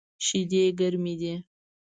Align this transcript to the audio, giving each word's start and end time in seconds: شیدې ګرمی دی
شیدې 0.25 0.63
ګرمی 0.79 1.13
دی 1.21 1.33